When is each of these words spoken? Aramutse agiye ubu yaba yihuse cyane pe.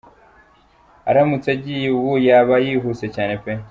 Aramutse 1.09 1.47
agiye 1.55 1.87
ubu 1.97 2.11
yaba 2.27 2.55
yihuse 2.65 3.05
cyane 3.15 3.35
pe. 3.43 3.51